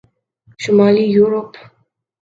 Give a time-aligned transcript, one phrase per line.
[0.61, 1.51] شمالی یورپ